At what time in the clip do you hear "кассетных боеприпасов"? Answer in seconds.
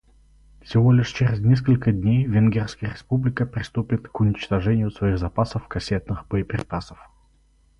5.67-6.97